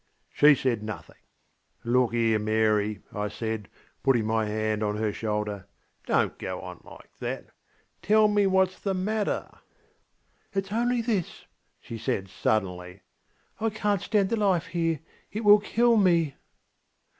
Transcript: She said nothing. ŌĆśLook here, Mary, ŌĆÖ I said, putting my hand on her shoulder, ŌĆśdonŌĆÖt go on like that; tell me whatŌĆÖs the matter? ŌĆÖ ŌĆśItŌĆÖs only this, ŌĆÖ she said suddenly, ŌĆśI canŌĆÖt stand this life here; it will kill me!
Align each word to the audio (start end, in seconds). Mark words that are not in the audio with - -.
She 0.31 0.55
said 0.55 0.81
nothing. 0.81 1.19
ŌĆśLook 1.85 2.13
here, 2.13 2.39
Mary, 2.39 3.03
ŌĆÖ 3.13 3.19
I 3.19 3.27
said, 3.27 3.69
putting 4.01 4.25
my 4.25 4.47
hand 4.47 4.81
on 4.81 4.97
her 4.97 5.13
shoulder, 5.13 5.67
ŌĆśdonŌĆÖt 6.07 6.37
go 6.39 6.59
on 6.59 6.81
like 6.83 7.15
that; 7.19 7.49
tell 8.01 8.27
me 8.27 8.45
whatŌĆÖs 8.45 8.81
the 8.81 8.93
matter? 8.95 9.47
ŌĆÖ 10.55 10.61
ŌĆśItŌĆÖs 10.63 10.71
only 10.81 11.01
this, 11.03 11.27
ŌĆÖ 11.27 11.43
she 11.81 11.97
said 11.99 12.29
suddenly, 12.29 13.01
ŌĆśI 13.59 13.73
canŌĆÖt 13.77 14.01
stand 14.01 14.29
this 14.31 14.39
life 14.39 14.65
here; 14.65 15.01
it 15.31 15.43
will 15.43 15.59
kill 15.59 15.97
me! 15.97 16.33